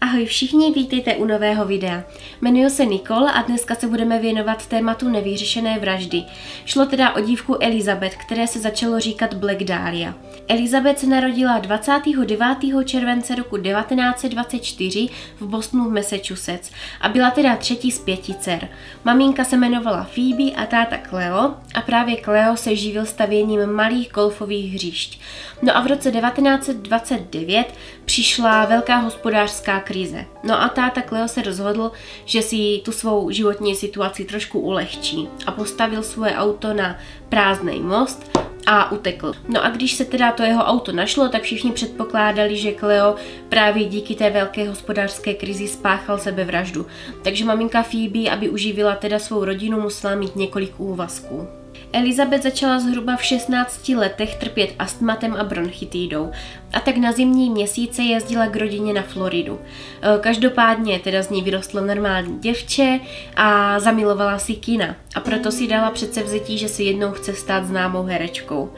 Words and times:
Ahoj 0.00 0.26
všichni, 0.26 0.72
vítejte 0.72 1.16
u 1.16 1.24
nového 1.24 1.64
videa. 1.64 2.04
Jmenuji 2.40 2.70
se 2.70 2.86
Nicole 2.86 3.32
a 3.32 3.42
dneska 3.42 3.74
se 3.74 3.86
budeme 3.86 4.18
věnovat 4.18 4.66
tématu 4.66 5.08
nevyřešené 5.08 5.78
vraždy. 5.78 6.24
Šlo 6.64 6.86
teda 6.86 7.14
o 7.16 7.20
dívku 7.20 7.62
Elizabeth, 7.62 8.16
které 8.16 8.46
se 8.46 8.58
začalo 8.60 9.00
říkat 9.00 9.34
Black 9.34 9.58
Dahlia. 9.58 10.14
Elizabeth 10.48 10.98
se 10.98 11.06
narodila 11.06 11.58
29. 11.58 12.58
července 12.84 13.34
roku 13.34 13.56
1924 13.56 15.08
v 15.40 15.46
Bostonu 15.46 15.84
v 15.84 15.92
Massachusetts 15.92 16.70
a 17.00 17.08
byla 17.08 17.30
teda 17.30 17.56
třetí 17.56 17.90
z 17.90 17.98
pěti 17.98 18.34
dcer. 18.34 18.68
Maminka 19.04 19.44
se 19.44 19.56
jmenovala 19.56 20.04
Phoebe 20.14 20.52
a 20.56 20.66
táta 20.66 20.98
Cleo 21.08 21.54
a 21.74 21.80
právě 21.86 22.16
Cleo 22.16 22.56
se 22.56 22.76
živil 22.76 23.06
stavěním 23.06 23.66
malých 23.66 24.10
golfových 24.12 24.74
hřišť. 24.74 25.20
No 25.62 25.76
a 25.76 25.80
v 25.80 25.86
roce 25.86 26.10
1929 26.12 27.74
přišla 28.04 28.64
velká 28.64 28.96
hospodářská 28.96 29.80
krize. 29.88 30.24
No 30.44 30.62
a 30.62 30.68
táta 30.68 31.00
Cleo 31.02 31.28
se 31.28 31.42
rozhodl, 31.42 31.92
že 32.24 32.42
si 32.42 32.80
tu 32.84 32.92
svou 32.92 33.30
životní 33.30 33.74
situaci 33.74 34.24
trošku 34.24 34.60
ulehčí 34.60 35.28
a 35.46 35.52
postavil 35.52 36.02
svoje 36.02 36.36
auto 36.36 36.74
na 36.74 36.98
prázdný 37.28 37.80
most 37.80 38.28
a 38.66 38.92
utekl. 38.92 39.32
No 39.48 39.64
a 39.64 39.70
když 39.70 39.92
se 39.92 40.04
teda 40.04 40.32
to 40.32 40.42
jeho 40.42 40.64
auto 40.64 40.92
našlo, 40.92 41.28
tak 41.28 41.42
všichni 41.42 41.72
předpokládali, 41.72 42.56
že 42.56 42.72
Cleo 42.72 43.16
právě 43.48 43.84
díky 43.84 44.14
té 44.14 44.30
velké 44.30 44.68
hospodářské 44.68 45.34
krizi 45.34 45.68
spáchal 45.68 46.18
sebevraždu. 46.18 46.86
Takže 47.24 47.44
maminka 47.44 47.82
Phoebe, 47.82 48.30
aby 48.30 48.48
uživila 48.48 48.94
teda 48.94 49.18
svou 49.18 49.44
rodinu, 49.44 49.80
musela 49.80 50.14
mít 50.14 50.36
několik 50.36 50.80
úvazků. 50.80 51.48
Elizabeth 51.92 52.42
začala 52.42 52.80
zhruba 52.80 53.16
v 53.16 53.24
16 53.24 53.88
letech 53.88 54.34
trpět 54.34 54.74
astmatem 54.78 55.36
a 55.40 55.44
bronchitidou 55.44 56.30
a 56.72 56.80
tak 56.80 56.96
na 56.96 57.12
zimní 57.12 57.50
měsíce 57.50 58.02
jezdila 58.02 58.46
k 58.46 58.56
rodině 58.56 58.92
na 58.92 59.02
Floridu. 59.02 59.60
E, 60.02 60.18
každopádně 60.18 60.98
teda 60.98 61.22
z 61.22 61.30
ní 61.30 61.42
vyrostlo 61.42 61.80
normální 61.80 62.38
děvče 62.38 63.00
a 63.36 63.80
zamilovala 63.80 64.38
si 64.38 64.54
kina 64.54 64.96
a 65.14 65.20
proto 65.20 65.52
si 65.52 65.66
dala 65.66 65.90
přece 65.90 66.22
vzití, 66.22 66.58
že 66.58 66.68
si 66.68 66.82
jednou 66.82 67.12
chce 67.12 67.34
stát 67.34 67.64
známou 67.64 68.02
herečkou. 68.02 68.72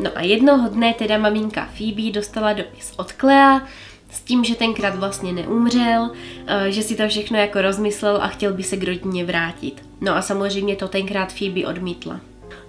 No 0.00 0.10
a 0.14 0.22
jednoho 0.22 0.68
dne 0.68 0.94
teda 0.94 1.18
maminka 1.18 1.68
Phoebe 1.76 2.12
dostala 2.12 2.52
dopis 2.52 2.92
od 2.96 3.12
Clea, 3.12 3.62
s 4.10 4.20
tím, 4.20 4.44
že 4.44 4.54
tenkrát 4.54 4.94
vlastně 4.94 5.32
neumřel, 5.32 6.10
e, 6.46 6.72
že 6.72 6.82
si 6.82 6.96
to 6.96 7.08
všechno 7.08 7.38
jako 7.38 7.62
rozmyslel 7.62 8.18
a 8.22 8.28
chtěl 8.28 8.52
by 8.52 8.62
se 8.62 8.76
k 8.76 8.84
rodině 8.84 9.24
vrátit. 9.24 9.82
No 10.00 10.16
a 10.16 10.22
samozřejmě 10.22 10.76
to 10.76 10.88
tenkrát 10.88 11.32
Phoebe 11.32 11.66
odmítla. 11.66 12.20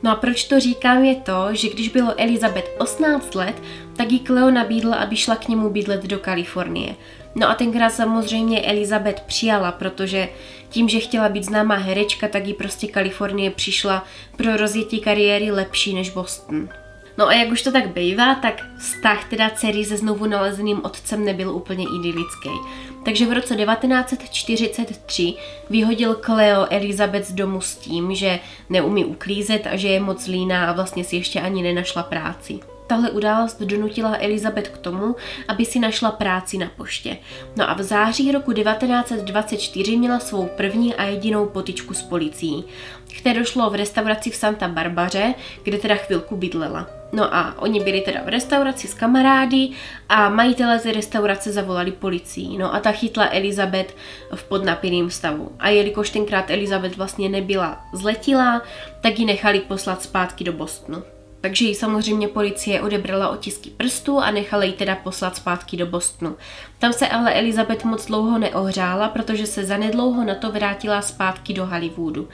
No 0.03 0.11
a 0.11 0.15
proč 0.15 0.43
to 0.43 0.59
říkám 0.59 1.03
je 1.03 1.15
to, 1.15 1.47
že 1.51 1.69
když 1.69 1.89
bylo 1.89 2.13
Elizabeth 2.17 2.69
18 2.77 3.35
let, 3.35 3.61
tak 3.97 4.11
jí 4.11 4.19
Cleo 4.19 4.51
nabídla, 4.51 4.95
aby 4.95 5.17
šla 5.17 5.35
k 5.35 5.47
němu 5.47 5.69
bydlet 5.69 6.03
do 6.03 6.19
Kalifornie. 6.19 6.95
No 7.35 7.49
a 7.49 7.55
tenkrát 7.55 7.89
samozřejmě 7.89 8.61
Elizabeth 8.61 9.21
přijala, 9.21 9.71
protože 9.71 10.29
tím, 10.69 10.89
že 10.89 10.99
chtěla 10.99 11.29
být 11.29 11.43
známá 11.43 11.75
herečka, 11.75 12.27
tak 12.27 12.47
jí 12.47 12.53
prostě 12.53 12.87
Kalifornie 12.87 13.51
přišla 13.51 14.05
pro 14.37 14.57
rozjetí 14.57 14.99
kariéry 14.99 15.51
lepší 15.51 15.93
než 15.93 16.09
Boston. 16.09 16.69
No 17.17 17.27
a 17.27 17.33
jak 17.33 17.51
už 17.51 17.61
to 17.61 17.71
tak 17.71 17.87
bývá, 17.87 18.35
tak 18.35 18.61
vztah 18.79 19.29
teda 19.29 19.49
dcery 19.49 19.85
se 19.85 19.97
znovu 19.97 20.25
nalezeným 20.25 20.81
otcem 20.83 21.25
nebyl 21.25 21.55
úplně 21.55 21.85
idylický. 21.99 22.49
Takže 23.05 23.25
v 23.25 23.33
roce 23.33 23.55
1943 23.55 25.33
vyhodil 25.69 26.15
Cleo 26.15 26.67
Elizabeth 26.69 27.27
z 27.27 27.33
domu 27.33 27.61
s 27.61 27.75
tím, 27.75 28.15
že 28.15 28.39
neumí 28.69 29.05
uklízet 29.05 29.67
a 29.67 29.75
že 29.75 29.87
je 29.87 29.99
moc 29.99 30.27
líná 30.27 30.69
a 30.69 30.73
vlastně 30.73 31.03
si 31.03 31.15
ještě 31.15 31.41
ani 31.41 31.63
nenašla 31.63 32.03
práci. 32.03 32.59
Tahle 32.91 33.11
událost 33.11 33.61
donutila 33.61 34.17
Elizabeth 34.19 34.69
k 34.69 34.77
tomu, 34.77 35.15
aby 35.47 35.65
si 35.65 35.79
našla 35.79 36.11
práci 36.11 36.57
na 36.57 36.71
poště. 36.77 37.17
No 37.55 37.69
a 37.69 37.73
v 37.73 37.81
září 37.81 38.31
roku 38.31 38.53
1924 38.53 39.97
měla 39.97 40.19
svou 40.19 40.47
první 40.47 40.95
a 40.95 41.03
jedinou 41.03 41.45
potičku 41.45 41.93
s 41.93 42.01
policií, 42.01 42.63
které 43.17 43.39
došlo 43.39 43.69
v 43.69 43.75
restauraci 43.75 44.29
v 44.29 44.35
Santa 44.35 44.67
Barbaře, 44.67 45.33
kde 45.63 45.77
teda 45.77 45.95
chvilku 45.95 46.35
bydlela. 46.35 46.87
No 47.11 47.35
a 47.35 47.55
oni 47.57 47.79
byli 47.79 48.01
teda 48.01 48.21
v 48.25 48.29
restauraci 48.29 48.87
s 48.87 48.93
kamarády 48.93 49.69
a 50.09 50.29
majitelé 50.29 50.79
ze 50.79 50.91
restaurace 50.91 51.51
zavolali 51.51 51.91
policii. 51.91 52.57
No 52.57 52.75
a 52.75 52.79
ta 52.79 52.91
chytla 52.91 53.29
Elizabeth 53.31 53.95
v 54.35 54.43
podnapilým 54.43 55.09
stavu. 55.09 55.51
A 55.59 55.69
jelikož 55.69 56.09
tenkrát 56.09 56.49
Elizabeth 56.49 56.97
vlastně 56.97 57.29
nebyla 57.29 57.85
zletilá, 57.93 58.61
tak 59.01 59.19
ji 59.19 59.25
nechali 59.25 59.59
poslat 59.59 60.03
zpátky 60.03 60.43
do 60.43 60.53
Bostonu. 60.53 61.03
Takže 61.41 61.65
ji 61.65 61.75
samozřejmě 61.75 62.27
policie 62.27 62.81
odebrala 62.81 63.29
otisky 63.29 63.69
prstů 63.69 64.19
a 64.19 64.31
nechala 64.31 64.63
ji 64.63 64.71
teda 64.71 64.95
poslat 64.95 65.35
zpátky 65.35 65.77
do 65.77 65.85
Bostonu. 65.85 66.35
Tam 66.79 66.93
se 66.93 67.07
ale 67.07 67.33
Elizabeth 67.33 67.85
moc 67.85 68.05
dlouho 68.05 68.37
neohřála, 68.37 69.09
protože 69.09 69.45
se 69.45 69.65
zanedlouho 69.65 70.23
na 70.23 70.35
to 70.35 70.51
vrátila 70.51 71.01
zpátky 71.01 71.53
do 71.53 71.65
Hollywoodu. 71.65 72.27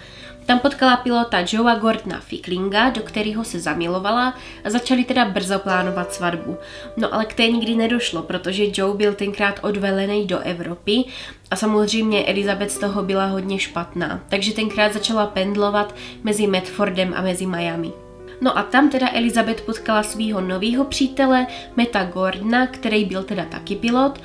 Tam 0.45 0.59
potkala 0.59 0.97
pilota 0.97 1.37
Joea 1.51 1.75
Gordona 1.75 2.19
Ficklinga, 2.19 2.89
do 2.89 3.01
kterého 3.01 3.43
se 3.43 3.59
zamilovala 3.59 4.33
a 4.63 4.69
začali 4.69 5.03
teda 5.03 5.25
brzo 5.25 5.59
plánovat 5.59 6.13
svatbu. 6.13 6.57
No 6.97 7.13
ale 7.13 7.25
k 7.25 7.33
té 7.33 7.47
nikdy 7.47 7.75
nedošlo, 7.75 8.21
protože 8.21 8.63
Joe 8.73 8.97
byl 8.97 9.13
tenkrát 9.13 9.59
odvelený 9.61 10.27
do 10.27 10.39
Evropy 10.39 11.03
a 11.51 11.55
samozřejmě 11.55 12.25
Elizabeth 12.25 12.71
z 12.71 12.79
toho 12.79 13.03
byla 13.03 13.25
hodně 13.25 13.59
špatná, 13.59 14.23
takže 14.29 14.53
tenkrát 14.53 14.93
začala 14.93 15.27
pendlovat 15.27 15.95
mezi 16.23 16.47
Medfordem 16.47 17.13
a 17.17 17.21
mezi 17.21 17.45
Miami. 17.45 18.06
No 18.41 18.57
a 18.57 18.63
tam 18.63 18.89
teda 18.89 19.07
Elizabeth 19.13 19.61
potkala 19.61 20.03
svého 20.03 20.41
nového 20.41 20.85
přítele, 20.85 21.47
Meta 21.75 22.03
Gordona, 22.03 22.67
který 22.67 23.05
byl 23.05 23.23
teda 23.23 23.45
taky 23.45 23.75
pilot 23.75 24.19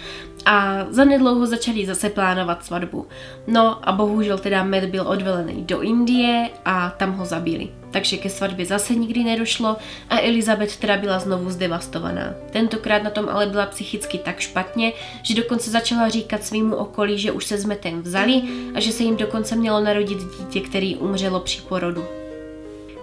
a 0.46 0.86
zanedlouho 0.90 1.46
začali 1.46 1.86
zase 1.86 2.10
plánovat 2.10 2.64
svatbu. 2.64 3.06
No 3.46 3.88
a 3.88 3.92
bohužel 3.92 4.38
teda 4.38 4.64
Matt 4.64 4.84
byl 4.84 5.08
odvelený 5.08 5.64
do 5.64 5.80
Indie 5.80 6.50
a 6.64 6.90
tam 6.90 7.12
ho 7.12 7.24
zabili. 7.24 7.68
Takže 7.90 8.16
ke 8.16 8.30
svatbě 8.30 8.66
zase 8.66 8.94
nikdy 8.94 9.24
nedošlo 9.24 9.76
a 10.10 10.20
Elizabeth 10.20 10.76
teda 10.76 10.96
byla 10.96 11.18
znovu 11.18 11.50
zdevastovaná. 11.50 12.34
Tentokrát 12.50 13.02
na 13.02 13.10
tom 13.10 13.28
ale 13.28 13.46
byla 13.46 13.66
psychicky 13.66 14.18
tak 14.18 14.40
špatně, 14.40 14.92
že 15.22 15.34
dokonce 15.34 15.70
začala 15.70 16.08
říkat 16.08 16.44
svýmu 16.44 16.76
okolí, 16.76 17.18
že 17.18 17.32
už 17.32 17.44
se 17.44 17.58
s 17.58 17.64
Metem 17.64 18.02
vzali 18.02 18.42
a 18.74 18.80
že 18.80 18.92
se 18.92 19.02
jim 19.02 19.16
dokonce 19.16 19.56
mělo 19.56 19.80
narodit 19.80 20.18
dítě, 20.18 20.60
který 20.60 20.96
umřelo 20.96 21.40
při 21.40 21.60
porodu. 21.60 22.21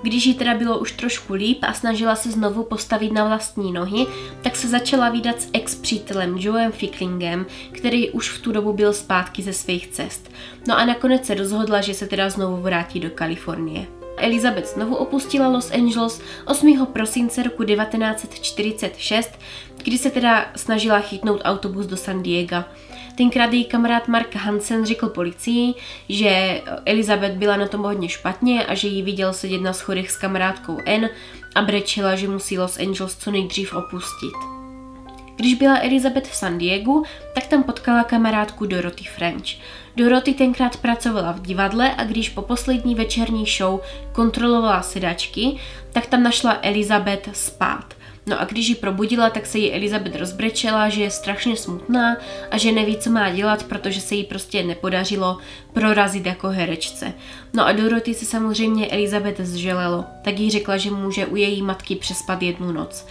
Když 0.02 0.26
jí 0.26 0.34
teda 0.34 0.54
bylo 0.54 0.80
už 0.80 0.92
trošku 0.92 1.34
líp 1.34 1.58
a 1.62 1.74
snažila 1.74 2.16
se 2.16 2.32
znovu 2.32 2.64
postavit 2.64 3.12
na 3.12 3.28
vlastní 3.28 3.72
nohy, 3.72 4.06
tak 4.42 4.56
se 4.56 4.68
začala 4.68 5.10
výdat 5.10 5.42
s 5.42 5.50
ex-přítelem 5.54 6.38
Joem 6.38 6.72
Ficklingem, 6.72 7.46
který 7.72 8.10
už 8.10 8.30
v 8.30 8.42
tu 8.42 8.52
dobu 8.52 8.74
byl 8.74 8.94
zpátky 8.94 9.44
ze 9.44 9.54
svých 9.54 9.88
cest. 9.88 10.32
No 10.68 10.78
a 10.78 10.86
nakonec 10.86 11.26
se 11.26 11.34
rozhodla, 11.34 11.82
že 11.82 11.94
se 11.94 12.08
teda 12.08 12.30
znovu 12.30 12.62
vrátí 12.62 13.00
do 13.00 13.10
Kalifornie. 13.10 13.88
Elizabeth 14.18 14.68
znovu 14.68 14.96
opustila 14.96 15.48
Los 15.48 15.72
Angeles 15.72 16.22
8. 16.46 16.86
prosince 16.86 17.44
roku 17.44 17.64
1946, 17.64 19.40
kdy 19.84 19.98
se 19.98 20.10
teda 20.10 20.52
snažila 20.56 21.00
chytnout 21.00 21.42
autobus 21.44 21.86
do 21.86 21.98
San 21.98 22.24
Diego. 22.24 22.64
Tenkrát 23.20 23.54
její 23.54 23.66
kamarád 23.66 24.08
Mark 24.08 24.36
Hansen 24.36 24.86
řekl 24.86 25.10
policii, 25.10 25.74
že 26.10 26.62
Elizabeth 26.86 27.34
byla 27.34 27.58
na 27.58 27.68
tom 27.68 27.82
hodně 27.82 28.10
špatně 28.10 28.66
a 28.66 28.76
že 28.76 28.88
ji 28.88 29.02
viděl 29.02 29.34
sedět 29.34 29.62
na 29.62 29.74
schodech 29.74 30.12
s 30.12 30.18
kamarádkou 30.18 30.78
N 30.86 31.10
a 31.56 31.62
brečela, 31.62 32.16
že 32.16 32.28
musí 32.28 32.60
Los 32.60 32.80
Angeles 32.80 33.16
co 33.16 33.32
nejdřív 33.32 33.74
opustit. 33.74 34.34
Když 35.36 35.54
byla 35.54 35.80
Elizabeth 35.82 36.28
v 36.28 36.36
San 36.36 36.58
Diego, 36.58 37.04
tak 37.36 37.48
tam 37.48 37.64
potkala 37.64 38.04
kamarádku 38.04 38.66
Dorothy 38.66 39.04
French. 39.04 39.48
Dorothy 39.96 40.34
tenkrát 40.34 40.78
pracovala 40.78 41.32
v 41.32 41.42
divadle 41.42 41.96
a 41.96 42.04
když 42.04 42.30
po 42.30 42.42
poslední 42.42 42.96
večerní 42.96 43.46
show 43.46 43.80
kontrolovala 44.12 44.82
sedačky, 44.82 45.58
tak 45.92 46.06
tam 46.06 46.24
našla 46.24 46.60
Elizabeth 46.62 47.30
spát. 47.34 47.99
No 48.30 48.42
a 48.42 48.46
když 48.46 48.68
ji 48.68 48.76
probudila, 48.76 49.30
tak 49.30 49.46
se 49.46 49.58
jí 49.58 49.74
Elizabeth 49.74 50.16
rozbrečela, 50.16 50.90
že 50.90 51.02
je 51.02 51.12
strašně 51.12 51.56
smutná 51.56 52.18
a 52.52 52.58
že 52.58 52.72
neví, 52.72 52.98
co 52.98 53.10
má 53.10 53.30
dělat, 53.30 53.64
protože 53.64 54.02
se 54.02 54.16
jí 54.16 54.24
prostě 54.24 54.64
nepodařilo 54.64 55.38
prorazit 55.74 56.26
jako 56.26 56.48
herečce. 56.48 57.14
No 57.54 57.68
a 57.68 57.72
Dorothy 57.72 58.14
se 58.14 58.26
samozřejmě 58.26 58.88
Elizabeth 58.88 59.42
zželelo, 59.42 60.06
tak 60.24 60.40
jí 60.40 60.52
řekla, 60.52 60.78
že 60.78 60.92
může 60.92 61.26
u 61.26 61.36
její 61.36 61.62
matky 61.62 61.96
přespat 61.96 62.42
jednu 62.42 62.72
noc. 62.72 63.06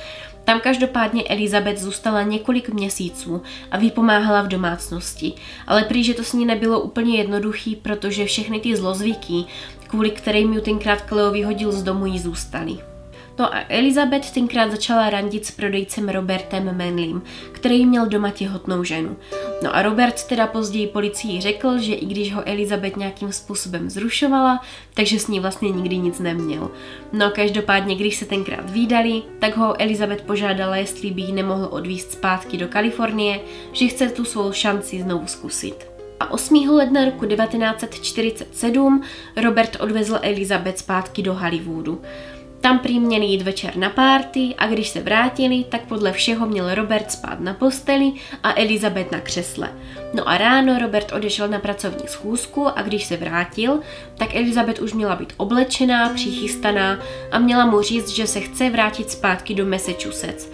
Tam 0.45 0.61
každopádně 0.61 1.25
Elizabeth 1.25 1.79
zůstala 1.79 2.23
několik 2.23 2.69
měsíců 2.69 3.43
a 3.71 3.79
vypomáhala 3.79 4.43
v 4.43 4.49
domácnosti, 4.49 5.33
ale 5.67 5.85
prý, 5.85 6.05
že 6.05 6.15
to 6.15 6.25
s 6.25 6.33
ní 6.33 6.47
nebylo 6.47 6.81
úplně 6.81 7.17
jednoduchý, 7.17 7.77
protože 7.77 8.25
všechny 8.25 8.61
ty 8.61 8.77
zlozvyky, 8.77 9.45
kvůli 9.89 10.11
kterým 10.11 10.53
ju 10.53 10.61
tenkrát 10.61 11.09
Cleo 11.09 11.31
vyhodil 11.31 11.73
z 11.73 11.83
domu, 11.83 12.07
jí 12.07 12.19
zůstaly. 12.19 12.79
No 13.39 13.55
a 13.55 13.65
Elizabeth 13.69 14.31
tenkrát 14.31 14.71
začala 14.71 15.11
randit 15.11 15.47
s 15.47 15.51
prodejcem 15.51 16.09
Robertem 16.09 16.79
Manlym, 16.79 17.23
který 17.53 17.87
měl 17.87 18.07
doma 18.07 18.31
těhotnou 18.31 18.85
ženu. 18.85 19.17
No 19.63 19.77
a 19.77 19.83
Robert 19.83 20.27
teda 20.27 20.47
později 20.47 20.87
policii 20.87 21.41
řekl, 21.41 21.79
že 21.79 21.95
i 21.95 22.07
když 22.07 22.35
ho 22.35 22.49
Elizabeth 22.49 22.97
nějakým 22.97 23.33
způsobem 23.33 23.91
zrušovala, 23.91 24.63
takže 24.95 25.19
s 25.19 25.29
ní 25.29 25.41
vlastně 25.41 25.71
nikdy 25.71 25.99
nic 25.99 26.19
neměl. 26.19 26.71
No 27.13 27.31
každopádně, 27.31 27.95
když 27.95 28.17
se 28.17 28.25
tenkrát 28.25 28.71
výdali, 28.71 29.23
tak 29.39 29.57
ho 29.57 29.81
Elizabeth 29.81 30.23
požádala, 30.23 30.77
jestli 30.77 31.11
by 31.11 31.23
ji 31.23 31.33
nemohl 31.33 31.69
odvízt 31.71 32.13
zpátky 32.13 32.57
do 32.57 32.69
Kalifornie, 32.69 33.41
že 33.73 33.87
chce 33.87 34.09
tu 34.09 34.25
svou 34.25 34.53
šanci 34.53 35.03
znovu 35.03 35.27
zkusit. 35.27 35.87
A 36.21 36.31
8. 36.31 36.71
ledna 36.71 37.05
roku 37.05 37.27
1947 37.27 39.03
Robert 39.43 39.77
odvezl 39.81 40.19
Elizabeth 40.23 40.79
zpátky 40.79 41.23
do 41.23 41.35
Hollywoodu. 41.35 42.03
Tam 42.69 42.79
prý 42.79 43.01
měli 43.01 43.27
jít 43.27 43.43
večer 43.43 43.77
na 43.77 43.91
párty 43.91 44.55
a 44.59 44.67
když 44.67 44.89
se 44.89 45.01
vrátili, 45.01 45.65
tak 45.69 45.83
podle 45.83 46.13
všeho 46.13 46.47
měl 46.47 46.75
Robert 46.75 47.13
spát 47.13 47.41
na 47.41 47.55
posteli 47.55 48.13
a 48.43 48.61
Elizabeth 48.61 49.13
na 49.13 49.21
křesle. 49.21 49.73
No 50.15 50.29
a 50.29 50.39
ráno 50.39 50.79
Robert 50.79 51.13
odešel 51.13 51.49
na 51.49 51.59
pracovní 51.59 52.09
schůzku 52.09 52.79
a 52.79 52.83
když 52.83 53.05
se 53.05 53.17
vrátil, 53.17 53.81
tak 54.19 54.37
Elizabeth 54.37 54.81
už 54.81 54.93
měla 54.93 55.17
být 55.17 55.33
oblečená, 55.37 56.09
přichystaná 56.09 56.99
a 57.33 57.39
měla 57.39 57.67
mu 57.67 57.83
říct, 57.83 58.09
že 58.09 58.27
se 58.27 58.41
chce 58.41 58.71
vrátit 58.71 59.11
zpátky 59.11 59.55
do 59.55 59.67
Massachusetts 59.67 60.49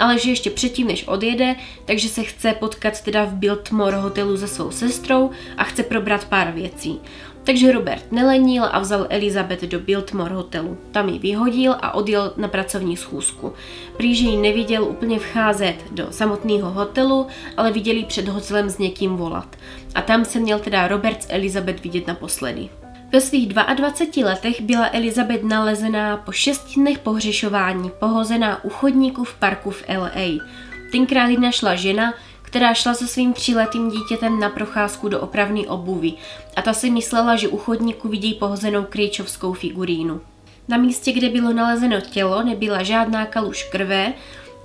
ale 0.00 0.18
že 0.18 0.30
ještě 0.30 0.50
předtím, 0.50 0.86
než 0.86 1.08
odjede, 1.08 1.54
takže 1.84 2.08
se 2.08 2.22
chce 2.22 2.52
potkat 2.52 3.00
teda 3.00 3.24
v 3.24 3.34
Biltmore 3.34 3.96
hotelu 3.96 4.36
se 4.36 4.48
svou 4.48 4.70
sestrou 4.70 5.30
a 5.56 5.64
chce 5.64 5.82
probrat 5.82 6.24
pár 6.24 6.52
věcí. 6.52 7.00
Takže 7.44 7.72
Robert 7.72 8.12
nelenil 8.12 8.64
a 8.70 8.78
vzal 8.78 9.06
Elizabeth 9.08 9.64
do 9.64 9.80
Biltmore 9.80 10.34
hotelu. 10.34 10.78
Tam 10.92 11.08
ji 11.08 11.18
vyhodil 11.18 11.76
a 11.80 11.94
odjel 11.94 12.32
na 12.36 12.48
pracovní 12.48 12.96
schůzku. 12.96 13.52
Prý, 13.96 14.14
že 14.14 14.24
ji 14.24 14.36
neviděl 14.36 14.84
úplně 14.84 15.18
vcházet 15.18 15.76
do 15.90 16.06
samotného 16.10 16.70
hotelu, 16.70 17.26
ale 17.56 17.72
viděl 17.72 17.96
ji 17.96 18.04
před 18.04 18.28
hotelem 18.28 18.70
s 18.70 18.78
někým 18.78 19.16
volat. 19.16 19.56
A 19.94 20.02
tam 20.02 20.24
se 20.24 20.40
měl 20.40 20.58
teda 20.58 20.88
Robert 20.88 21.22
s 21.22 21.26
Elizabeth 21.30 21.82
vidět 21.82 22.06
naposledy. 22.06 22.68
Ve 23.12 23.20
svých 23.20 23.48
22 23.48 24.28
letech 24.28 24.60
byla 24.60 24.88
Elizabeth 24.92 25.42
nalezená 25.42 26.16
po 26.16 26.32
6 26.32 26.74
dnech 26.74 26.98
pohřešování 26.98 27.90
pohozená 27.98 28.64
u 28.64 28.68
chodníku 28.68 29.24
v 29.24 29.34
parku 29.34 29.70
v 29.70 29.84
LA. 29.88 30.44
Tenkrát 30.92 31.28
ji 31.28 31.40
našla 31.40 31.74
žena, 31.74 32.14
která 32.50 32.74
šla 32.74 32.94
se 32.94 33.06
svým 33.06 33.32
tříletým 33.32 33.90
dítětem 33.90 34.40
na 34.40 34.48
procházku 34.48 35.08
do 35.08 35.20
opravny 35.20 35.66
obuvy 35.66 36.12
a 36.56 36.62
ta 36.62 36.72
si 36.72 36.90
myslela, 36.90 37.36
že 37.36 37.48
u 37.48 37.56
chodníku 37.56 38.08
vidí 38.08 38.34
pohozenou 38.34 38.84
kryčovskou 38.84 39.52
figurínu. 39.52 40.20
Na 40.68 40.76
místě, 40.76 41.12
kde 41.12 41.28
bylo 41.28 41.52
nalezeno 41.52 42.00
tělo, 42.00 42.42
nebyla 42.42 42.82
žádná 42.82 43.26
kaluž 43.26 43.62
krve, 43.62 44.12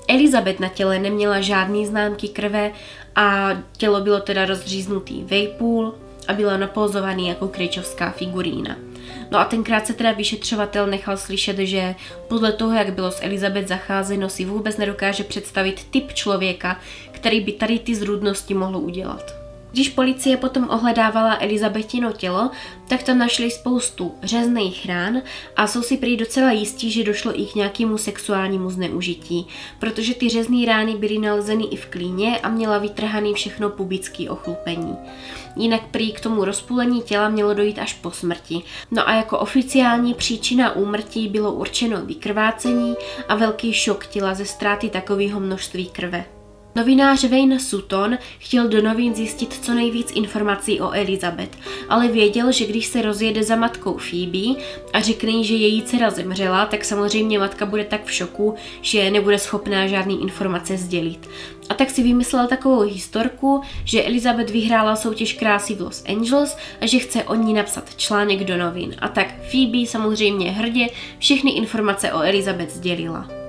Elizabeth 0.08 0.60
na 0.60 0.68
těle 0.68 1.00
neměla 1.00 1.42
žádný 1.42 1.86
známky 1.86 2.28
krve 2.28 2.72
a 3.16 3.50
tělo 3.78 4.02
bylo 4.02 4.20
teda 4.20 4.46
rozříznutý 4.46 5.24
vejpůl, 5.24 5.96
a 6.28 6.34
byla 6.34 6.58
napózovaný 6.58 7.28
jako 7.28 7.48
kryčovská 7.48 8.12
figurína. 8.12 8.76
No 9.32 9.40
a 9.40 9.46
tenkrát 9.46 9.88
se 9.88 9.94
teda 9.94 10.12
vyšetřovatel 10.12 10.88
nechal 10.88 11.18
slyšet, 11.18 11.58
že 11.58 11.96
podle 12.28 12.52
toho, 12.52 12.74
jak 12.74 12.94
bylo 12.94 13.12
s 13.12 13.24
Elizabeth 13.24 13.68
zacházeno, 13.68 14.30
si 14.30 14.46
vůbec 14.46 14.78
nedokáže 14.78 15.24
představit 15.24 15.88
typ 15.92 16.14
člověka, 16.14 16.80
který 17.12 17.42
by 17.42 17.52
tady 17.52 17.80
ty 17.80 17.96
zrůdnosti 17.96 18.54
mohl 18.54 18.78
udělat. 18.78 19.45
Když 19.76 19.90
policie 19.90 20.38
potom 20.38 20.70
ohledávala 20.70 21.38
Elizabetino 21.40 22.12
tělo, 22.12 22.50
tak 22.88 23.04
tam 23.04 23.18
našli 23.18 23.52
spoustu 23.52 24.16
řezných 24.24 24.86
rán 24.86 25.22
a 25.56 25.68
jsou 25.68 25.82
si 25.82 25.98
prý 25.98 26.18
docela 26.18 26.52
jistí, 26.52 26.92
že 26.92 27.04
došlo 27.04 27.40
i 27.40 27.46
k 27.46 27.56
nějakému 27.56 27.98
sexuálnímu 27.98 28.70
zneužití, 28.70 29.48
protože 29.80 30.14
ty 30.14 30.30
řezné 30.30 30.66
rány 30.66 30.96
byly 30.96 31.20
nalezeny 31.20 31.64
i 31.64 31.76
v 31.76 31.86
klíně 31.86 32.40
a 32.40 32.50
měla 32.50 32.78
vytrhaný 32.78 33.34
všechno 33.34 33.70
pubický 33.70 34.30
ochlupení. 34.30 34.96
Jinak 35.56 35.82
prý 35.92 36.12
k 36.12 36.20
tomu 36.20 36.46
rozpůlení 36.46 37.02
těla 37.02 37.30
mělo 37.30 37.54
dojít 37.54 37.80
až 37.80 37.94
po 37.94 38.12
smrti. 38.12 38.62
No 38.92 39.10
a 39.10 39.14
jako 39.14 39.40
oficiální 39.40 40.14
příčina 40.14 40.76
úmrtí 40.76 41.28
bylo 41.28 41.54
určeno 41.54 42.06
vykrvácení 42.06 42.96
a 43.28 43.36
velký 43.36 43.74
šok 43.74 44.08
těla 44.08 44.34
ze 44.34 44.46
ztráty 44.46 44.90
takového 44.90 45.40
množství 45.40 45.86
krve. 45.86 46.35
Novinář 46.76 47.24
Wayne 47.24 47.60
Sutton 47.60 48.18
chtěl 48.40 48.68
do 48.68 48.82
novin 48.82 49.16
zjistit 49.16 49.54
co 49.54 49.74
nejvíc 49.74 50.12
informací 50.16 50.82
o 50.82 50.92
Elizabeth, 50.92 51.58
ale 51.90 52.08
věděl, 52.08 52.52
že 52.52 52.66
když 52.66 52.86
se 52.86 53.02
rozjede 53.02 53.44
za 53.44 53.56
matkou 53.56 53.98
Phoebe 53.98 54.62
a 54.94 55.02
řekne 55.02 55.32
jí, 55.32 55.44
že 55.44 55.54
její 55.54 55.82
dcera 55.82 56.10
zemřela, 56.10 56.66
tak 56.66 56.86
samozřejmě 56.86 57.40
matka 57.40 57.66
bude 57.66 57.84
tak 57.84 58.06
v 58.06 58.12
šoku, 58.12 58.56
že 58.82 59.12
nebude 59.12 59.40
schopná 59.40 59.88
žádný 59.88 60.22
informace 60.22 60.78
sdělit. 60.78 61.30
A 61.70 61.74
tak 61.74 61.90
si 61.90 62.04
vymyslel 62.04 62.48
takovou 62.48 62.80
historku, 62.80 63.62
že 63.86 64.04
Elizabeth 64.04 64.50
vyhrála 64.50 64.96
soutěž 64.96 65.34
krásy 65.34 65.76
v 65.76 65.82
Los 65.82 66.04
Angeles 66.10 66.58
a 66.82 66.88
že 66.88 67.00
chce 67.00 67.24
o 67.24 67.36
ní 67.36 67.54
napsat 67.54 67.96
článek 67.96 68.44
do 68.44 68.58
novin. 68.58 68.96
A 69.00 69.08
tak 69.08 69.28
Phoebe 69.52 69.88
samozřejmě 69.88 70.52
hrdě 70.52 70.88
všechny 71.20 71.52
informace 71.52 72.14
o 72.14 72.22
Elizabeth 72.22 72.72
sdělila. 72.72 73.45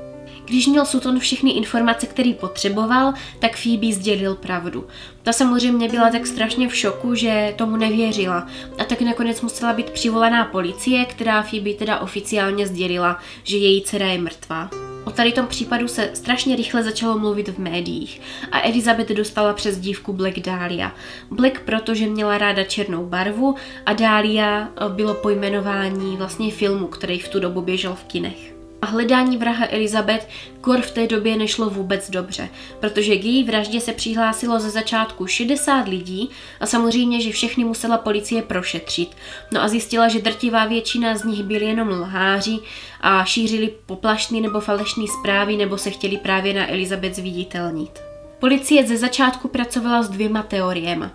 Když 0.46 0.66
měl 0.66 0.86
Sutton 0.86 1.18
všechny 1.18 1.50
informace, 1.50 2.06
které 2.06 2.32
potřeboval, 2.40 3.12
tak 3.38 3.56
Phoebe 3.56 3.92
sdělil 3.92 4.34
pravdu. 4.34 4.86
Ta 5.22 5.32
samozřejmě 5.32 5.88
byla 5.88 6.10
tak 6.10 6.26
strašně 6.26 6.68
v 6.68 6.76
šoku, 6.76 7.14
že 7.14 7.54
tomu 7.56 7.76
nevěřila. 7.76 8.46
A 8.78 8.84
tak 8.84 9.00
nakonec 9.00 9.40
musela 9.40 9.72
být 9.72 9.90
přivolaná 9.90 10.44
policie, 10.44 11.04
která 11.04 11.42
Phoebe 11.42 11.74
teda 11.74 11.98
oficiálně 11.98 12.66
sdělila, 12.66 13.18
že 13.44 13.56
její 13.56 13.82
dcera 13.82 14.06
je 14.06 14.18
mrtvá. 14.18 14.70
O 15.04 15.10
tady 15.10 15.32
tom 15.32 15.46
případu 15.46 15.88
se 15.88 16.10
strašně 16.14 16.56
rychle 16.56 16.82
začalo 16.82 17.18
mluvit 17.18 17.48
v 17.48 17.58
médiích 17.58 18.20
a 18.52 18.62
Elizabeth 18.62 19.08
dostala 19.08 19.52
přes 19.52 19.78
dívku 19.78 20.12
Black 20.12 20.38
Dahlia. 20.38 20.92
Black 21.30 21.60
protože 21.60 22.06
měla 22.06 22.38
ráda 22.38 22.64
černou 22.64 23.06
barvu 23.06 23.54
a 23.86 23.92
Dahlia 23.92 24.68
bylo 24.88 25.14
pojmenování 25.14 26.16
vlastně 26.16 26.50
filmu, 26.50 26.86
který 26.86 27.18
v 27.18 27.28
tu 27.28 27.40
dobu 27.40 27.62
běžel 27.62 27.94
v 27.94 28.04
kinech 28.04 28.55
a 28.82 28.86
hledání 28.86 29.36
vraha 29.36 29.66
Elizabeth 29.70 30.28
Kor 30.60 30.80
v 30.80 30.90
té 30.90 31.06
době 31.06 31.36
nešlo 31.36 31.70
vůbec 31.70 32.10
dobře, 32.10 32.48
protože 32.80 33.16
k 33.16 33.24
její 33.24 33.44
vraždě 33.44 33.80
se 33.80 33.92
přihlásilo 33.92 34.60
ze 34.60 34.70
začátku 34.70 35.26
60 35.26 35.88
lidí 35.88 36.30
a 36.60 36.66
samozřejmě, 36.66 37.20
že 37.20 37.32
všechny 37.32 37.64
musela 37.64 37.98
policie 37.98 38.42
prošetřit. 38.42 39.16
No 39.52 39.62
a 39.62 39.68
zjistila, 39.68 40.08
že 40.08 40.20
drtivá 40.20 40.66
většina 40.66 41.16
z 41.16 41.24
nich 41.24 41.42
byli 41.42 41.64
jenom 41.64 41.88
lháři 41.88 42.58
a 43.00 43.24
šířili 43.24 43.74
poplašný 43.86 44.40
nebo 44.40 44.60
falešné 44.60 45.04
zprávy 45.20 45.56
nebo 45.56 45.78
se 45.78 45.90
chtěli 45.90 46.16
právě 46.16 46.54
na 46.54 46.70
Elizabeth 46.70 47.14
zviditelnit. 47.14 48.15
Policie 48.38 48.86
ze 48.86 48.96
začátku 48.96 49.48
pracovala 49.48 50.02
s 50.02 50.08
dvěma 50.08 50.42
teoriemi. 50.42 51.06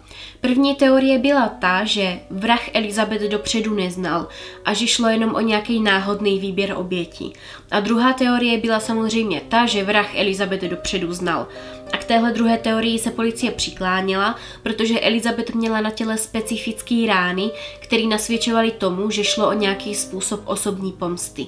První 0.42 0.76
teorie 0.76 1.20
byla 1.20 1.48
ta, 1.50 1.84
že 1.84 2.20
vrah 2.30 2.76
Elizabeth 2.76 3.22
dopředu 3.22 3.76
neznal 3.76 4.28
a 4.66 4.74
že 4.74 4.88
šlo 4.88 5.08
jenom 5.08 5.36
o 5.36 5.40
nějaký 5.40 5.80
náhodný 5.80 6.40
výběr 6.40 6.74
obětí. 6.78 7.34
A 7.72 7.80
druhá 7.80 8.14
teorie 8.14 8.58
byla 8.58 8.80
samozřejmě 8.80 9.42
ta, 9.50 9.66
že 9.66 9.84
vrah 9.84 10.16
Elizabeth 10.16 10.64
dopředu 10.64 11.14
znal. 11.14 11.48
A 11.94 11.98
k 11.98 12.04
téhle 12.04 12.32
druhé 12.32 12.58
teorii 12.58 13.00
se 13.00 13.12
policie 13.12 13.52
přikláněla, 13.52 14.36
protože 14.64 15.00
Elizabeth 15.00 15.56
měla 15.56 15.82
na 15.82 15.90
těle 15.90 16.18
specifické 16.18 17.06
rány, 17.08 17.52
které 17.80 18.04
nasvědčovaly 18.04 18.72
tomu, 18.72 19.12
že 19.12 19.24
šlo 19.24 19.48
o 19.48 19.54
nějaký 19.54 19.96
způsob 19.96 20.42
osobní 20.46 20.92
pomsty. 20.92 21.48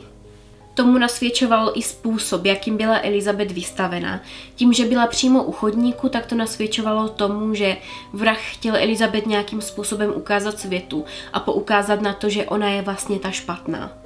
Tomu 0.73 0.97
nasvědčoval 0.97 1.71
i 1.75 1.81
způsob, 1.81 2.45
jakým 2.45 2.77
byla 2.77 2.99
Elizabeth 3.03 3.51
vystavena. 3.51 4.21
Tím, 4.55 4.73
že 4.73 4.85
byla 4.85 5.07
přímo 5.07 5.43
u 5.43 5.51
chodníku, 5.51 6.09
tak 6.09 6.25
to 6.25 6.35
nasvědčovalo 6.35 7.09
tomu, 7.09 7.53
že 7.53 7.77
vrah 8.13 8.39
chtěl 8.41 8.75
Elizabeth 8.75 9.25
nějakým 9.25 9.61
způsobem 9.61 10.11
ukázat 10.15 10.59
světu 10.59 11.05
a 11.33 11.39
poukázat 11.39 12.01
na 12.01 12.13
to, 12.13 12.29
že 12.29 12.45
ona 12.45 12.69
je 12.69 12.81
vlastně 12.81 13.19
ta 13.19 13.31
špatná. 13.31 14.02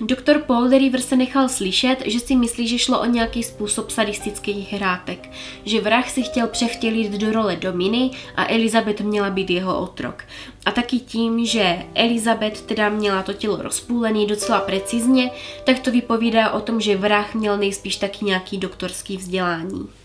Doktor 0.00 0.38
Paul 0.38 0.68
Deriver 0.68 1.00
se 1.00 1.16
nechal 1.16 1.48
slyšet, 1.48 1.96
že 2.06 2.20
si 2.20 2.36
myslí, 2.36 2.68
že 2.68 2.78
šlo 2.78 3.00
o 3.00 3.04
nějaký 3.04 3.42
způsob 3.42 3.90
sadistických 3.90 4.72
hrátek, 4.72 5.30
že 5.64 5.80
vrah 5.80 6.10
si 6.10 6.22
chtěl 6.22 6.46
převtělit 6.46 7.12
do 7.12 7.32
role 7.32 7.56
Dominy 7.56 8.10
a 8.36 8.52
Elizabeth 8.52 9.00
měla 9.00 9.30
být 9.30 9.50
jeho 9.50 9.80
otrok. 9.80 10.24
A 10.66 10.70
taky 10.70 10.98
tím, 10.98 11.46
že 11.46 11.78
Elizabeth 11.94 12.60
teda 12.62 12.88
měla 12.88 13.22
to 13.22 13.32
tělo 13.32 13.62
rozpůlené 13.62 14.26
docela 14.26 14.60
precizně, 14.60 15.30
tak 15.64 15.78
to 15.78 15.90
vypovídá 15.90 16.50
o 16.50 16.60
tom, 16.60 16.80
že 16.80 16.96
vrah 16.96 17.34
měl 17.34 17.56
nejspíš 17.56 17.96
taky 17.96 18.24
nějaký 18.24 18.58
doktorský 18.58 19.16
vzdělání. 19.16 19.99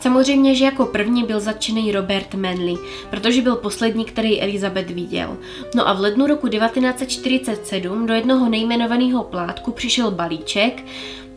Samozřejmě, 0.00 0.54
že 0.54 0.64
jako 0.64 0.86
první 0.86 1.24
byl 1.24 1.40
zatčený 1.40 1.92
Robert 1.92 2.34
Manley, 2.34 2.76
protože 3.10 3.42
byl 3.42 3.56
poslední, 3.56 4.04
který 4.04 4.40
Elizabeth 4.40 4.90
viděl. 4.90 5.36
No 5.74 5.88
a 5.88 5.92
v 5.92 6.00
lednu 6.00 6.26
roku 6.26 6.48
1947 6.48 8.06
do 8.06 8.14
jednoho 8.14 8.48
nejmenovaného 8.48 9.24
plátku 9.24 9.72
přišel 9.72 10.10
balíček, 10.10 10.84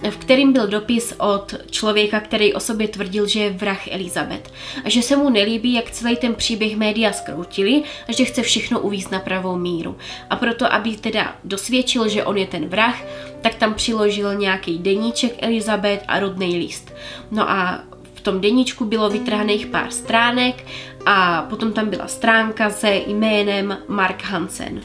v 0.10 0.18
kterým 0.18 0.54
byl 0.54 0.68
dopis 0.68 1.14
od 1.18 1.54
člověka, 1.72 2.20
který 2.20 2.54
o 2.54 2.60
sobě 2.60 2.88
tvrdil, 2.88 3.28
že 3.28 3.40
je 3.40 3.50
vrah 3.50 3.88
Elizabeth 3.88 4.52
a 4.84 4.90
že 4.90 5.02
se 5.02 5.16
mu 5.16 5.30
nelíbí, 5.30 5.74
jak 5.74 5.92
celý 5.92 6.16
ten 6.16 6.36
příběh 6.36 6.78
média 6.78 7.14
skroutili 7.14 7.84
a 8.08 8.12
že 8.12 8.26
chce 8.26 8.42
všechno 8.42 8.80
uvízt 8.80 9.12
na 9.12 9.20
pravou 9.20 9.58
míru. 9.58 9.98
A 10.30 10.36
proto, 10.36 10.74
aby 10.74 10.96
teda 10.96 11.36
dosvědčil, 11.44 12.10
že 12.10 12.24
on 12.24 12.38
je 12.38 12.48
ten 12.48 12.68
vrah, 12.68 13.04
tak 13.42 13.56
tam 13.56 13.74
přiložil 13.74 14.36
nějaký 14.36 14.78
deníček 14.78 15.44
Elizabeth 15.44 16.04
a 16.08 16.20
rodný 16.20 16.58
list. 16.58 16.94
No 17.32 17.50
a 17.50 17.84
tom 18.26 18.42
deníčku 18.42 18.86
bylo 18.86 19.10
vytrhaných 19.10 19.66
pár 19.66 19.92
stránek 19.92 20.66
a 21.06 21.42
potom 21.50 21.72
tam 21.72 21.90
byla 21.90 22.08
stránka 22.08 22.70
se 22.70 23.02
jménem 23.08 23.78
Mark 23.88 24.24
Hansen. 24.24 24.82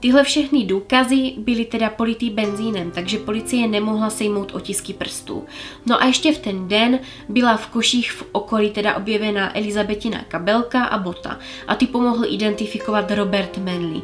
Tyhle 0.00 0.24
všechny 0.24 0.64
důkazy 0.64 1.34
byly 1.38 1.64
teda 1.64 1.90
politý 1.90 2.30
benzínem, 2.30 2.90
takže 2.90 3.18
policie 3.18 3.68
nemohla 3.68 4.10
sejmout 4.10 4.54
otisky 4.54 4.92
prstů. 4.92 5.44
No 5.86 6.02
a 6.02 6.06
ještě 6.06 6.32
v 6.32 6.38
ten 6.38 6.68
den 6.68 6.98
byla 7.28 7.56
v 7.56 7.66
koších 7.66 8.12
v 8.12 8.24
okolí 8.32 8.70
teda 8.70 8.96
objevena 8.96 9.56
Elizabetina 9.56 10.24
kabelka 10.28 10.84
a 10.84 10.98
bota 10.98 11.38
a 11.68 11.74
ty 11.74 11.86
pomohl 11.86 12.24
identifikovat 12.28 13.10
Robert 13.10 13.58
Manley. 13.58 14.02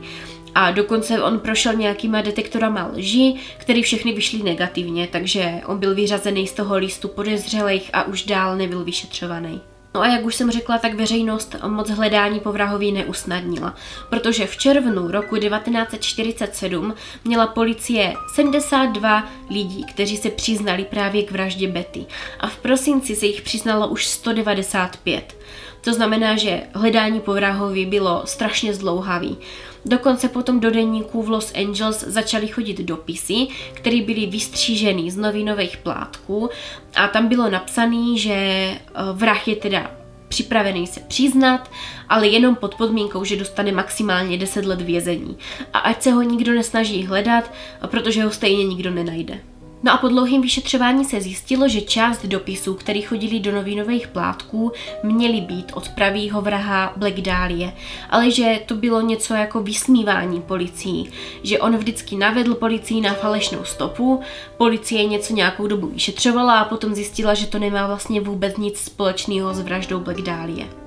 A 0.54 0.71
dokonce 0.71 1.23
on 1.23 1.38
prošel 1.38 1.75
nějakýma 1.75 2.21
detektorama 2.21 2.90
lži, 2.94 3.35
který 3.59 3.82
všechny 3.82 4.12
vyšly 4.12 4.42
negativně, 4.42 5.09
takže 5.12 5.52
on 5.66 5.78
byl 5.78 5.94
vyřazený 5.94 6.47
z 6.47 6.52
toho 6.52 6.76
listu 6.76 7.09
podezřelých 7.09 7.90
a 7.92 8.04
už 8.04 8.25
dál 8.25 8.56
nebyl 8.56 8.85
vyšetřovaný. 8.85 9.61
No 9.94 10.00
a 10.00 10.06
jak 10.06 10.25
už 10.25 10.35
jsem 10.35 10.50
řekla, 10.50 10.78
tak 10.78 10.94
veřejnost 10.94 11.56
moc 11.66 11.90
hledání 11.90 12.40
po 12.40 12.52
vrahovi 12.52 12.92
neusnadnila, 12.92 13.75
protože 14.11 14.47
v 14.47 14.56
červnu 14.56 15.11
roku 15.11 15.37
1947 15.37 16.94
měla 17.25 17.47
policie 17.47 18.14
72 18.35 19.25
lidí, 19.50 19.85
kteří 19.85 20.16
se 20.16 20.30
přiznali 20.30 20.85
právě 20.85 21.23
k 21.23 21.30
vraždě 21.30 21.68
Betty 21.68 22.06
a 22.40 22.49
v 22.49 22.56
prosinci 22.56 23.16
se 23.16 23.26
jich 23.26 23.42
přiznalo 23.42 23.88
už 23.88 24.06
195. 24.06 25.37
To 25.85 25.94
znamená, 25.94 26.37
že 26.37 26.62
hledání 26.75 27.21
po 27.21 27.32
vrahovi 27.32 27.87
bylo 27.87 28.23
strašně 28.25 28.75
zdlouhavý. 28.75 29.38
Dokonce 29.84 30.28
potom 30.28 30.60
do 30.60 30.70
denníků 30.70 31.22
v 31.22 31.30
Los 31.30 31.52
Angeles 31.54 32.04
začaly 32.06 32.48
chodit 32.48 32.78
dopisy, 32.78 33.46
které 33.74 34.02
byly 34.02 34.26
vystříženy 34.26 35.10
z 35.10 35.16
novinových 35.16 35.76
plátků 35.76 36.50
a 36.94 37.08
tam 37.08 37.28
bylo 37.28 37.50
napsané, 37.50 38.18
že 38.18 38.32
eh, 38.34 38.78
vrah 39.12 39.48
je 39.48 39.56
teda 39.56 39.90
připravený 40.28 40.86
se 40.86 41.00
přiznat, 41.00 41.70
ale 42.08 42.28
jenom 42.28 42.56
pod 42.56 42.74
podmínkou, 42.74 43.24
že 43.24 43.36
dostane 43.36 43.72
maximálně 43.72 44.38
10 44.38 44.64
let 44.64 44.80
vězení. 44.82 45.38
A 45.72 45.78
ať 45.78 46.02
se 46.02 46.12
ho 46.12 46.22
nikdo 46.22 46.52
nesnaží 46.52 47.06
hledat, 47.06 47.52
protože 47.86 48.24
ho 48.24 48.30
stejně 48.30 48.64
nikdo 48.64 48.90
nenajde. 48.90 49.51
No 49.82 49.92
a 49.92 49.96
po 49.96 50.08
dlouhém 50.08 50.42
vyšetřování 50.42 51.04
se 51.04 51.20
zjistilo, 51.20 51.68
že 51.68 51.80
část 51.80 52.26
dopisů, 52.26 52.74
které 52.74 53.00
chodili 53.00 53.40
do 53.40 53.52
novinových 53.52 54.08
plátků, 54.08 54.72
měly 55.02 55.40
být 55.40 55.72
od 55.74 55.88
pravýho 55.88 56.42
vraha 56.42 56.92
Black 56.96 57.14
Dahlia, 57.14 57.72
ale 58.10 58.30
že 58.30 58.60
to 58.66 58.74
bylo 58.74 59.00
něco 59.00 59.34
jako 59.34 59.62
vysmívání 59.62 60.42
policií, 60.42 61.10
že 61.42 61.58
on 61.58 61.76
vždycky 61.76 62.16
navedl 62.16 62.54
policii 62.54 63.00
na 63.00 63.14
falešnou 63.14 63.64
stopu, 63.64 64.20
policie 64.56 65.04
něco 65.04 65.34
nějakou 65.34 65.66
dobu 65.66 65.86
vyšetřovala 65.86 66.60
a 66.60 66.64
potom 66.64 66.94
zjistila, 66.94 67.34
že 67.34 67.46
to 67.46 67.58
nemá 67.58 67.86
vlastně 67.86 68.20
vůbec 68.20 68.56
nic 68.56 68.78
společného 68.78 69.54
s 69.54 69.60
vraždou 69.60 70.00
Black 70.00 70.20
Dahlia. 70.20 70.82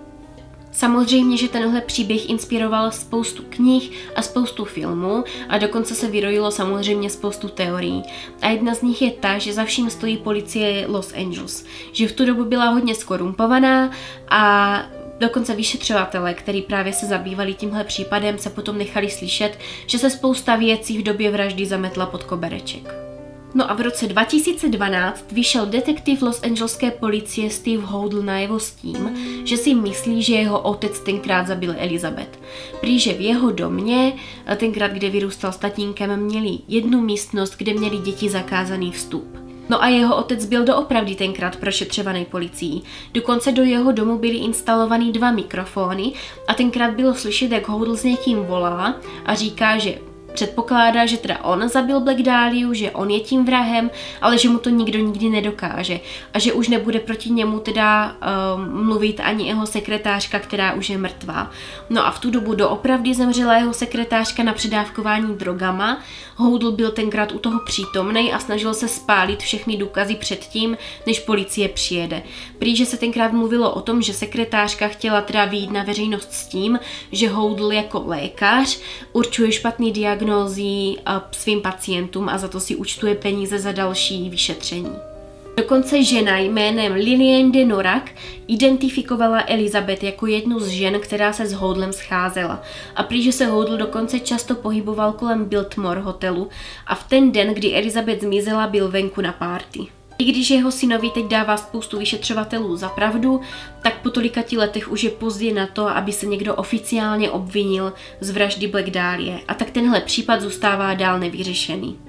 Samozřejmě, 0.76 1.38
že 1.38 1.48
tenhle 1.48 1.82
příběh 1.82 2.30
inspiroval 2.30 2.92
spoustu 2.92 3.44
knih 3.50 3.92
a 4.16 4.22
spoustu 4.22 4.66
filmů 4.66 5.24
a 5.50 5.58
dokonce 5.58 5.96
se 5.96 6.08
vyrojilo 6.08 6.52
samozřejmě 6.52 7.10
spoustu 7.10 7.48
teorií. 7.48 8.04
A 8.42 8.50
jedna 8.50 8.76
z 8.76 8.82
nich 8.82 9.02
je 9.02 9.12
ta, 9.12 9.38
že 9.38 9.54
za 9.54 9.64
vším 9.64 9.90
stojí 9.90 10.18
policie 10.18 10.86
Los 10.88 11.14
Angeles, 11.14 11.66
že 11.92 12.08
v 12.08 12.12
tu 12.12 12.26
dobu 12.26 12.46
byla 12.46 12.66
hodně 12.66 12.96
skorumpovaná 12.96 13.92
a 14.30 14.82
Dokonce 15.20 15.56
vyšetřovatele, 15.56 16.34
který 16.34 16.62
právě 16.62 16.94
se 16.94 17.06
zabývali 17.06 17.54
tímhle 17.54 17.84
případem, 17.84 18.38
se 18.38 18.50
potom 18.50 18.78
nechali 18.78 19.10
slyšet, 19.10 19.60
že 19.88 20.00
se 20.00 20.10
spousta 20.10 20.56
věcí 20.56 20.98
v 20.98 21.04
době 21.04 21.32
vraždy 21.32 21.66
zametla 21.66 22.06
pod 22.06 22.24
kobereček. 22.24 23.15
No 23.56 23.72
a 23.72 23.74
v 23.74 23.82
roce 23.82 24.08
2012 24.08 25.32
vyšel 25.32 25.66
detektiv 25.66 26.22
Los 26.22 26.44
Angeleské 26.44 26.92
policie 26.92 27.50
Steve 27.50 27.84
Houdl 27.86 28.22
najevo 28.22 28.60
s 28.60 28.72
tím, 28.72 29.10
že 29.44 29.58
si 29.58 29.76
myslí, 29.76 30.24
že 30.24 30.36
jeho 30.36 30.60
otec 30.60 31.00
tenkrát 31.00 31.48
zabil 31.48 31.76
Elizabeth. 31.78 32.40
Prý, 32.82 33.00
v 33.00 33.22
jeho 33.22 33.52
domě, 33.52 34.14
tenkrát, 34.58 34.92
kde 34.92 35.10
vyrůstal 35.10 35.52
s 35.52 35.58
tatínkem, 35.58 36.20
měli 36.20 36.60
jednu 36.68 37.02
místnost, 37.02 37.56
kde 37.58 37.74
měli 37.74 37.98
děti 37.98 38.30
zakázaný 38.30 38.92
vstup. 38.92 39.38
No 39.70 39.84
a 39.84 39.88
jeho 39.88 40.16
otec 40.18 40.46
byl 40.46 40.64
doopravdy 40.64 41.16
tenkrát 41.16 41.56
prošetřovaný 41.56 42.26
policií. 42.26 42.84
Dokonce 43.14 43.52
do 43.52 43.64
jeho 43.64 43.92
domu 43.92 44.18
byly 44.18 44.38
instalovaný 44.38 45.12
dva 45.12 45.32
mikrofony 45.32 46.12
a 46.48 46.54
tenkrát 46.54 46.94
bylo 46.94 47.16
slyšet, 47.16 47.52
jak 47.52 47.68
Houdl 47.68 47.96
s 47.96 48.04
někým 48.04 48.38
volá 48.38 48.96
a 49.26 49.36
říká, 49.36 49.78
že 49.78 49.98
Předpokládá, 50.36 51.06
že 51.06 51.18
teda 51.18 51.44
on 51.44 51.70
zabil 51.70 52.00
Black 52.00 52.18
Dahliu, 52.18 52.74
že 52.74 52.92
on 52.92 53.10
je 53.10 53.20
tím 53.20 53.46
vrahem, 53.46 53.92
ale 54.22 54.38
že 54.38 54.50
mu 54.50 54.60
to 54.60 54.70
nikdo 54.70 55.00
nikdy 55.00 55.30
nedokáže 55.30 56.00
a 56.34 56.40
že 56.40 56.54
už 56.54 56.68
nebude 56.68 57.00
proti 57.00 57.30
němu 57.30 57.60
teda 57.60 58.16
um, 58.56 58.86
mluvit 58.86 59.20
ani 59.24 59.48
jeho 59.48 59.66
sekretářka, 59.66 60.40
která 60.40 60.74
už 60.74 60.90
je 60.90 60.98
mrtvá. 60.98 61.52
No 61.90 62.06
a 62.06 62.12
v 62.12 62.20
tu 62.20 62.32
dobu 62.32 62.56
doopravdy 62.56 63.14
zemřela 63.14 63.58
jeho 63.58 63.74
sekretářka 63.74 64.44
na 64.44 64.54
předávkování 64.54 65.36
drogama. 65.36 66.02
Houdl 66.36 66.72
byl 66.72 66.92
tenkrát 66.92 67.32
u 67.32 67.40
toho 67.40 67.60
přítomný 67.66 68.34
a 68.34 68.40
snažil 68.40 68.74
se 68.74 68.88
spálit 68.88 69.40
všechny 69.40 69.78
důkazy 69.78 70.16
předtím, 70.16 70.78
než 71.08 71.20
policie 71.20 71.70
přijede. 71.70 72.24
Prý, 72.60 72.76
že 72.76 72.86
se 72.86 72.98
tenkrát 72.98 73.34
mluvilo 73.34 73.74
o 73.74 73.82
tom, 73.82 74.02
že 74.02 74.14
sekretářka 74.14 74.88
chtěla 74.88 75.22
teda 75.22 75.46
výjít 75.46 75.72
na 75.72 75.84
veřejnost 75.84 76.34
s 76.34 76.48
tím, 76.48 76.80
že 77.12 77.30
Houdl 77.30 77.72
jako 77.72 78.04
lékař 78.06 78.80
určuje 79.14 79.52
špatný 79.52 79.92
diagnóz 79.92 80.36
diagnózí 80.36 80.98
svým 81.32 81.62
pacientům 81.62 82.30
a 82.30 82.38
za 82.38 82.48
to 82.48 82.60
si 82.60 82.76
účtuje 82.76 83.16
peníze 83.16 83.60
za 83.60 83.72
další 83.72 84.30
vyšetření. 84.30 85.15
Dokonce 85.58 86.04
žena 86.04 86.38
jménem 86.38 86.94
Lillian 86.94 87.52
de 87.52 87.66
Norak 87.66 88.12
identifikovala 88.48 89.44
Elizabeth 89.48 90.04
jako 90.04 90.28
jednu 90.28 90.60
z 90.60 90.68
žen, 90.68 91.00
která 91.00 91.34
se 91.34 91.48
s 91.48 91.54
Houdlem 91.54 91.94
scházela. 91.94 92.62
A 92.96 93.04
prý, 93.04 93.32
se 93.32 93.46
Houdl 93.46 93.78
dokonce 93.78 94.20
často 94.20 94.56
pohyboval 94.56 95.14
kolem 95.14 95.46
Biltmore 95.46 96.02
hotelu 96.02 96.50
a 96.88 96.96
v 96.96 97.10
ten 97.10 97.32
den, 97.32 97.54
kdy 97.54 97.76
Elizabeth 97.76 98.22
zmizela, 98.22 98.68
byl 98.68 98.92
venku 98.92 99.22
na 99.22 99.32
párty. 99.32 99.80
I 100.18 100.24
když 100.24 100.50
jeho 100.50 100.72
synovi 100.72 101.10
teď 101.10 101.26
dává 101.26 101.58
spoustu 101.58 102.00
vyšetřovatelů 102.00 102.76
za 102.76 102.90
pravdu, 102.90 103.42
tak 103.82 104.02
po 104.02 104.10
tolikati 104.10 104.58
letech 104.58 104.92
už 104.92 105.04
je 105.04 105.10
pozdě 105.10 105.54
na 105.54 105.68
to, 105.68 105.90
aby 105.90 106.12
se 106.12 106.26
někdo 106.26 106.56
oficiálně 106.56 107.32
obvinil 107.32 107.94
z 108.20 108.30
vraždy 108.30 108.68
Black 108.68 108.90
Dahlia 108.90 109.38
a 109.48 109.54
tak 109.54 109.72
tenhle 109.72 110.02
případ 110.02 110.42
zůstává 110.42 110.94
dál 110.94 111.20
nevyřešený. 111.20 112.05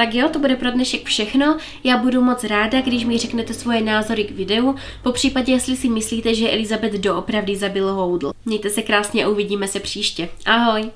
Tak 0.00 0.14
jo, 0.14 0.28
to 0.28 0.38
bude 0.38 0.56
pro 0.56 0.70
dnešek 0.70 1.04
všechno. 1.04 1.56
Já 1.84 1.96
budu 1.96 2.20
moc 2.20 2.44
ráda, 2.44 2.80
když 2.80 3.04
mi 3.04 3.18
řeknete 3.18 3.54
svoje 3.54 3.80
názory 3.80 4.24
k 4.24 4.30
videu, 4.30 4.74
po 5.02 5.12
případě, 5.12 5.52
jestli 5.52 5.76
si 5.76 5.88
myslíte, 5.88 6.34
že 6.34 6.50
Elizabeth 6.50 6.92
doopravdy 6.92 7.56
zabil 7.56 7.92
Houdl. 7.92 8.32
Mějte 8.44 8.70
se 8.70 8.82
krásně 8.82 9.24
a 9.24 9.28
uvidíme 9.28 9.68
se 9.68 9.80
příště. 9.80 10.28
Ahoj! 10.46 10.90